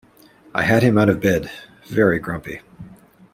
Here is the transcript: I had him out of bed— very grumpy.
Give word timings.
I 0.55 0.63
had 0.63 0.81
him 0.81 0.97
out 0.97 1.09
of 1.09 1.21
bed— 1.21 1.51
very 1.85 2.17
grumpy. 2.17 2.61